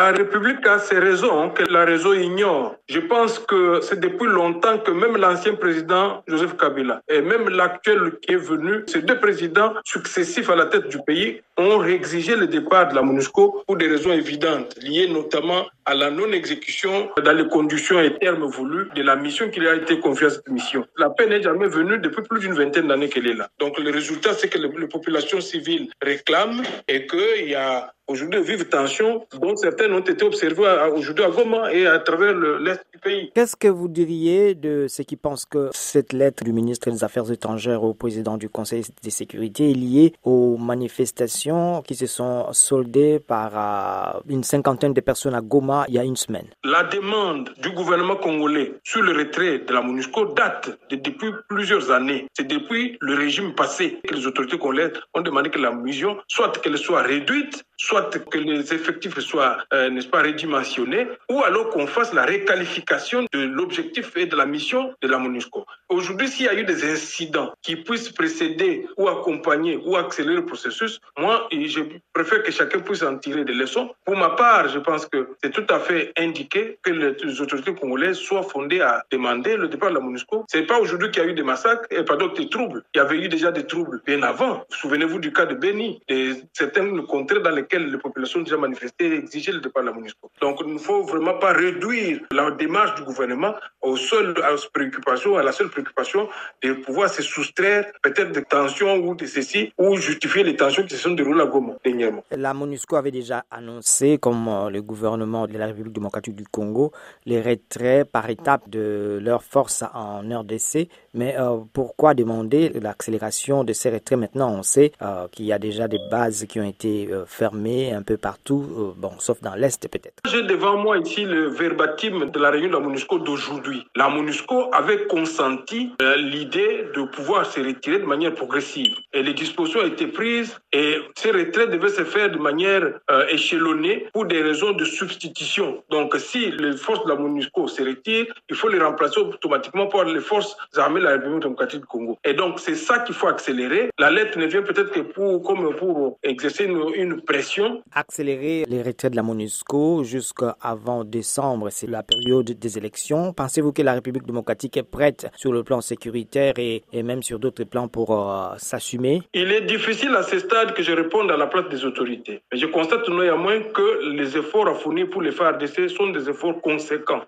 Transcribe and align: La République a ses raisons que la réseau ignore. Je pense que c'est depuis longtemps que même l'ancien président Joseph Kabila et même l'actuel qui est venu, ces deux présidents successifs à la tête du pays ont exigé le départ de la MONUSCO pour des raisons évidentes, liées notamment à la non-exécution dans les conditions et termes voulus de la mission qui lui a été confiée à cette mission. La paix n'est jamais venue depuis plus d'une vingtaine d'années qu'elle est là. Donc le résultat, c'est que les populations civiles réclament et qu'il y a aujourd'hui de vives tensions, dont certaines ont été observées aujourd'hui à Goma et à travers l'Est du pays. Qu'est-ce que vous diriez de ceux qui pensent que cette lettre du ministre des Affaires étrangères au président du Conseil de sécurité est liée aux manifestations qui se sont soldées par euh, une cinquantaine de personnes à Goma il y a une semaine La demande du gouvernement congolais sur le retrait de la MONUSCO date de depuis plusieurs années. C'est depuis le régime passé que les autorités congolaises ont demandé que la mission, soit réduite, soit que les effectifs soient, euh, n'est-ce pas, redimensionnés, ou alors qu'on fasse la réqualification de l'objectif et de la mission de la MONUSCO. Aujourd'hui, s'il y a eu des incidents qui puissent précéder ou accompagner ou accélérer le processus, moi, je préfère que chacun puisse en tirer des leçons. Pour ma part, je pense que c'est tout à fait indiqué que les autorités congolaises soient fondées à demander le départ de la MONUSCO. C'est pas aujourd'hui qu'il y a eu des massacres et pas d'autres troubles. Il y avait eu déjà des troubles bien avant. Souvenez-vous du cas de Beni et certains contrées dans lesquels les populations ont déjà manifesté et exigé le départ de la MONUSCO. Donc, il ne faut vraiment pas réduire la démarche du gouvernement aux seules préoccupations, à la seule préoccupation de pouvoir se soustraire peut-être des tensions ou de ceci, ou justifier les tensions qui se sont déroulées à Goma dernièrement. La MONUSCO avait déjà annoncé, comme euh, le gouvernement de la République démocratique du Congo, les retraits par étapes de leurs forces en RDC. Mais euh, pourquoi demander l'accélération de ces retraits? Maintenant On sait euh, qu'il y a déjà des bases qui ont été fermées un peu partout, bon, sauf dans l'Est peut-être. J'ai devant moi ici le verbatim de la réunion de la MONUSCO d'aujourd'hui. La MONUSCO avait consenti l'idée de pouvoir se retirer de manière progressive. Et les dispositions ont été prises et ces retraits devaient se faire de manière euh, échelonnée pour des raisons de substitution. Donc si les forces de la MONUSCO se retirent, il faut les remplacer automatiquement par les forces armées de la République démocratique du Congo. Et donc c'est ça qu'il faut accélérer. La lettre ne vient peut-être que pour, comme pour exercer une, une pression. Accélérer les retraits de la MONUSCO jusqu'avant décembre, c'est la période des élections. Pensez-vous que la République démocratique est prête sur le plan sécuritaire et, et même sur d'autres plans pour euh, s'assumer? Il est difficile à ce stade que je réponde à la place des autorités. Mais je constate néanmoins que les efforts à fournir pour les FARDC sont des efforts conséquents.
La 0.00 0.12
République 0.12 0.66
a 0.66 0.78
ses 0.78 0.98
raisons 0.98 1.50
que 1.50 1.62
la 1.70 1.84
réseau 1.84 2.14
ignore. 2.14 2.76
Je 2.88 3.00
pense 3.00 3.38
que 3.38 3.80
c'est 3.82 4.00
depuis 4.00 4.28
longtemps 4.28 4.78
que 4.78 4.90
même 4.92 5.18
l'ancien 5.18 5.56
président 5.56 6.22
Joseph 6.26 6.56
Kabila 6.56 7.02
et 7.06 7.20
même 7.20 7.50
l'actuel 7.50 8.12
qui 8.22 8.32
est 8.32 8.42
venu, 8.52 8.82
ces 8.86 9.02
deux 9.02 9.20
présidents 9.20 9.74
successifs 9.84 10.48
à 10.48 10.56
la 10.56 10.64
tête 10.64 10.88
du 10.88 10.96
pays 11.02 11.42
ont 11.60 11.84
exigé 11.84 12.36
le 12.36 12.46
départ 12.46 12.88
de 12.88 12.94
la 12.94 13.02
MONUSCO 13.02 13.62
pour 13.66 13.76
des 13.76 13.88
raisons 13.88 14.12
évidentes, 14.12 14.76
liées 14.82 15.08
notamment 15.08 15.66
à 15.84 15.94
la 15.94 16.10
non-exécution 16.10 17.10
dans 17.22 17.32
les 17.32 17.48
conditions 17.48 18.00
et 18.00 18.16
termes 18.18 18.44
voulus 18.44 18.88
de 18.94 19.02
la 19.02 19.16
mission 19.16 19.50
qui 19.50 19.60
lui 19.60 19.68
a 19.68 19.74
été 19.74 19.98
confiée 19.98 20.28
à 20.28 20.30
cette 20.30 20.48
mission. 20.48 20.86
La 20.96 21.10
paix 21.10 21.26
n'est 21.26 21.42
jamais 21.42 21.68
venue 21.68 21.98
depuis 21.98 22.22
plus 22.22 22.40
d'une 22.40 22.54
vingtaine 22.54 22.88
d'années 22.88 23.08
qu'elle 23.08 23.26
est 23.26 23.34
là. 23.34 23.48
Donc 23.58 23.78
le 23.78 23.90
résultat, 23.90 24.34
c'est 24.34 24.48
que 24.48 24.58
les 24.58 24.88
populations 24.88 25.40
civiles 25.40 25.88
réclament 26.02 26.62
et 26.88 27.06
qu'il 27.06 27.48
y 27.48 27.54
a 27.54 27.92
aujourd'hui 28.10 28.40
de 28.40 28.44
vives 28.44 28.68
tensions, 28.68 29.24
dont 29.40 29.54
certaines 29.56 29.92
ont 29.92 30.00
été 30.00 30.24
observées 30.24 30.66
aujourd'hui 30.94 31.24
à 31.24 31.30
Goma 31.30 31.72
et 31.72 31.86
à 31.86 31.98
travers 32.00 32.34
l'Est 32.34 32.84
du 32.92 32.98
pays. 32.98 33.30
Qu'est-ce 33.34 33.56
que 33.56 33.68
vous 33.68 33.88
diriez 33.88 34.54
de 34.54 34.86
ceux 34.88 35.04
qui 35.04 35.16
pensent 35.16 35.46
que 35.46 35.70
cette 35.72 36.12
lettre 36.12 36.42
du 36.42 36.52
ministre 36.52 36.90
des 36.90 37.04
Affaires 37.04 37.30
étrangères 37.30 37.84
au 37.84 37.94
président 37.94 38.36
du 38.36 38.48
Conseil 38.48 38.82
de 39.02 39.10
sécurité 39.10 39.70
est 39.70 39.74
liée 39.74 40.12
aux 40.24 40.56
manifestations 40.56 41.49
qui 41.86 41.94
se 41.94 42.06
sont 42.06 42.52
soldées 42.52 43.18
par 43.18 43.50
euh, 43.54 44.20
une 44.28 44.44
cinquantaine 44.44 44.92
de 44.92 45.00
personnes 45.00 45.34
à 45.34 45.40
Goma 45.40 45.84
il 45.88 45.94
y 45.94 45.98
a 45.98 46.04
une 46.04 46.16
semaine 46.16 46.46
La 46.64 46.84
demande 46.84 47.50
du 47.62 47.70
gouvernement 47.70 48.16
congolais 48.16 48.74
sur 48.84 49.02
le 49.02 49.12
retrait 49.12 49.60
de 49.60 49.72
la 49.72 49.82
MONUSCO 49.82 50.26
date 50.34 50.78
de 50.90 50.96
depuis 50.96 51.30
plusieurs 51.48 51.90
années. 51.90 52.26
C'est 52.34 52.46
depuis 52.46 52.96
le 53.00 53.14
régime 53.14 53.54
passé 53.54 54.00
que 54.06 54.14
les 54.14 54.26
autorités 54.26 54.58
congolaises 54.58 54.92
ont 55.14 55.22
demandé 55.22 55.50
que 55.50 55.58
la 55.58 55.72
mission, 55.72 56.18
soit 56.28 57.02
réduite, 57.02 57.64
soit 57.80 58.10
que 58.30 58.38
les 58.38 58.74
effectifs 58.74 59.18
soient, 59.20 59.56
euh, 59.72 59.88
n'est-ce 59.88 60.08
pas, 60.08 60.22
redimensionnés, 60.22 61.08
ou 61.30 61.42
alors 61.42 61.70
qu'on 61.70 61.86
fasse 61.86 62.12
la 62.12 62.24
réqualification 62.24 63.24
de 63.32 63.40
l'objectif 63.40 64.16
et 64.16 64.26
de 64.26 64.36
la 64.36 64.44
mission 64.44 64.94
de 65.00 65.08
la 65.08 65.18
MONUSCO. 65.18 65.64
Aujourd'hui, 65.88 66.28
s'il 66.28 66.46
y 66.46 66.48
a 66.48 66.54
eu 66.54 66.64
des 66.64 66.84
incidents 66.84 67.52
qui 67.62 67.76
puissent 67.76 68.10
précéder 68.10 68.86
ou 68.98 69.08
accompagner 69.08 69.80
ou 69.84 69.96
accélérer 69.96 70.36
le 70.36 70.46
processus, 70.46 71.00
moi, 71.18 71.48
je 71.50 71.80
préfère 72.12 72.42
que 72.42 72.52
chacun 72.52 72.80
puisse 72.80 73.02
en 73.02 73.16
tirer 73.16 73.44
des 73.44 73.54
leçons. 73.54 73.90
Pour 74.04 74.16
ma 74.16 74.30
part, 74.30 74.68
je 74.68 74.78
pense 74.78 75.06
que 75.06 75.30
c'est 75.42 75.50
tout 75.50 75.66
à 75.70 75.80
fait 75.80 76.12
indiqué 76.18 76.78
que 76.82 76.90
les 76.90 77.40
autorités 77.40 77.74
congolaises 77.74 78.18
soient 78.18 78.42
fondées 78.42 78.82
à 78.82 79.02
demander 79.10 79.56
le 79.56 79.68
départ 79.68 79.88
de 79.88 79.94
la 79.94 80.00
MONUSCO. 80.00 80.44
C'est 80.48 80.66
pas 80.66 80.78
aujourd'hui 80.78 81.10
qu'il 81.10 81.22
y 81.22 81.26
a 81.26 81.28
eu 81.30 81.34
des 81.34 81.42
massacres 81.42 81.86
et 81.90 82.04
pas 82.04 82.16
d'autres 82.16 82.44
troubles. 82.44 82.84
Il 82.94 82.98
y 82.98 83.00
avait 83.00 83.16
eu 83.16 83.28
déjà 83.28 83.50
des 83.50 83.66
troubles 83.66 84.02
bien 84.04 84.22
avant. 84.22 84.64
Souvenez-vous 84.68 85.18
du 85.18 85.32
cas 85.32 85.46
de 85.46 85.54
Beni 85.54 86.02
et 86.08 86.32
certains 86.52 86.86
contrées 87.06 87.40
dans 87.40 87.50
lesquels 87.70 87.90
les 87.90 87.98
populations 87.98 88.40
ont 88.40 88.42
déjà 88.42 88.56
manifesté 88.56 89.06
et 89.06 89.18
exigé 89.18 89.52
le 89.52 89.60
départ 89.60 89.82
de 89.82 89.88
la 89.88 89.94
MONUSCO. 89.94 90.30
Donc, 90.40 90.58
il 90.66 90.72
ne 90.72 90.78
faut 90.78 91.02
vraiment 91.04 91.34
pas 91.38 91.52
réduire 91.52 92.20
la 92.32 92.50
démarche 92.50 92.94
du 92.96 93.04
gouvernement 93.04 93.54
aux 93.82 93.96
seules 93.96 94.34
préoccupations, 94.72 95.36
à 95.36 95.42
la 95.42 95.52
seule 95.52 95.68
préoccupation 95.68 96.28
de 96.62 96.72
pouvoir 96.74 97.08
se 97.08 97.22
soustraire 97.22 97.86
peut-être 98.02 98.32
des 98.32 98.42
tensions 98.42 98.96
ou 98.96 99.14
de 99.14 99.26
ceci, 99.26 99.72
ou 99.78 99.96
justifier 99.96 100.42
les 100.42 100.56
tensions 100.56 100.82
qui 100.84 100.94
se 100.94 101.02
sont 101.02 101.12
déroulées 101.12 101.42
à 101.42 101.46
Goma 101.46 101.74
dernièrement. 101.84 102.24
La 102.30 102.54
MONUSCO 102.54 102.96
avait 102.96 103.10
déjà 103.10 103.44
annoncé, 103.50 104.18
comme 104.18 104.48
euh, 104.48 104.70
le 104.70 104.82
gouvernement 104.82 105.46
de 105.46 105.56
la 105.56 105.66
République 105.66 105.92
démocratique 105.92 106.34
du 106.36 106.44
Congo, 106.44 106.92
les 107.26 107.40
retraits 107.40 108.04
par 108.10 108.28
étapes 108.28 108.68
de 108.68 109.18
leurs 109.22 109.42
forces 109.42 109.84
en 109.94 110.20
RDC. 110.20 110.88
Mais 111.14 111.36
euh, 111.38 111.58
pourquoi 111.72 112.14
demander 112.14 112.70
l'accélération 112.80 113.64
de 113.64 113.72
ces 113.72 113.90
retraits? 113.90 114.18
Maintenant 114.18 114.50
On 114.52 114.62
sait 114.62 114.92
euh, 115.02 115.26
qu'il 115.28 115.46
y 115.46 115.52
a 115.52 115.58
déjà 115.58 115.88
des 115.88 115.98
bases 116.10 116.46
qui 116.48 116.60
ont 116.60 116.68
été 116.68 117.08
fermées 117.26 117.59
un 117.66 118.02
peu 118.02 118.16
partout, 118.16 118.94
bon, 118.96 119.12
sauf 119.18 119.40
dans 119.40 119.54
l'Est 119.54 119.88
peut-être. 119.88 120.20
J'ai 120.30 120.42
devant 120.42 120.76
moi 120.76 120.98
ici 120.98 121.24
le 121.24 121.48
verbatim 121.48 122.30
de 122.30 122.38
la 122.38 122.50
réunion 122.50 122.68
de 122.68 122.74
la 122.74 122.80
MONUSCO 122.80 123.18
d'aujourd'hui. 123.18 123.86
La 123.96 124.08
MONUSCO 124.08 124.72
avait 124.72 125.06
consenti 125.06 125.92
l'idée 126.16 126.84
de 126.94 127.02
pouvoir 127.04 127.46
se 127.46 127.60
retirer 127.60 127.98
de 127.98 128.04
manière 128.06 128.34
progressive. 128.34 128.94
Et 129.12 129.22
les 129.22 129.34
dispositions 129.34 129.80
ont 129.80 129.86
été 129.86 130.06
prises 130.06 130.58
et 130.72 130.98
ces 131.20 131.30
retraits 131.30 131.70
devaient 131.70 131.96
se 132.00 132.04
faire 132.04 132.30
de 132.30 132.38
manière 132.38 132.84
euh, 133.10 133.26
échelonnée 133.28 134.06
pour 134.12 134.24
des 134.24 134.40
raisons 134.42 134.72
de 134.72 134.84
substitution. 134.84 135.82
Donc 135.90 136.16
si 136.16 136.50
les 136.50 136.76
forces 136.76 137.04
de 137.04 137.10
la 137.10 137.16
MONUSCO 137.16 137.68
se 137.68 137.82
retirent, 137.82 138.32
il 138.48 138.56
faut 138.56 138.68
les 138.68 138.80
remplacer 138.80 139.20
automatiquement 139.20 139.86
par 139.86 140.04
les 140.04 140.20
forces 140.20 140.56
armées 140.76 141.00
de 141.00 141.04
la 141.04 141.12
République 141.12 141.42
démocratique 141.42 141.80
du 141.80 141.86
Congo. 141.86 142.18
Et 142.24 142.34
donc 142.34 142.58
c'est 142.58 142.74
ça 142.74 143.00
qu'il 143.00 143.14
faut 143.14 143.28
accélérer. 143.28 143.90
La 143.98 144.10
lettre 144.10 144.38
ne 144.38 144.46
vient 144.46 144.62
peut-être 144.62 144.90
que 144.90 145.00
pour, 145.00 145.42
comme 145.42 145.74
pour 145.76 146.18
exercer 146.22 146.64
une, 146.64 146.82
une 146.94 147.20
pression. 147.20 147.82
Accélérer 147.92 148.64
les 148.68 148.82
retraits 148.82 149.12
de 149.12 149.16
la 149.16 149.22
MONUSCO 149.22 150.04
jusqu'avant 150.04 151.04
décembre, 151.04 151.68
c'est 151.70 151.90
la 151.98 152.02
période 152.02 152.50
des 152.50 152.78
élections. 152.78 153.32
Pensez-vous 153.34 153.72
que 153.72 153.82
la 153.82 153.94
République 153.94 154.26
démocratique 154.26 154.76
est 154.76 154.90
prête 154.98 155.30
sur 155.36 155.52
le 155.52 155.62
plan 155.64 155.80
sécuritaire 155.80 156.54
et, 156.56 156.82
et 156.92 157.02
même 157.02 157.22
sur 157.22 157.38
d'autres 157.38 157.64
plans 157.64 157.88
pour 157.88 158.08
euh, 158.10 158.54
s'assumer? 158.56 159.22
Il 159.34 159.52
est 159.52 159.62
difficile 159.62 160.14
à 160.16 160.22
ce 160.22 160.38
stade 160.38 160.72
que 160.72 160.82
je 160.82 160.92
réponde 161.10 161.32
à 161.32 161.36
la 161.36 161.48
place 161.48 161.68
des 161.68 161.84
autorités. 161.84 162.40
Mais 162.52 162.58
je 162.58 162.66
constate 162.66 163.08
néanmoins 163.08 163.60
que 163.74 164.12
les 164.12 164.36
efforts 164.36 164.68
à 164.68 164.74
fournir 164.74 165.10
pour 165.10 165.22
les 165.22 165.32
FARDC 165.32 165.90
sont 165.90 166.10
des 166.10 166.28
efforts 166.28 166.60
conséquents. 166.60 167.22